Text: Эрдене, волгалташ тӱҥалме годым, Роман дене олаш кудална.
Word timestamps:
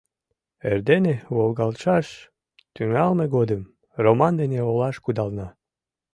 Эрдене, 0.71 1.15
волгалташ 1.35 2.07
тӱҥалме 2.73 3.25
годым, 3.35 3.61
Роман 4.03 4.33
дене 4.41 4.59
олаш 4.69 4.95
кудална. 5.05 5.47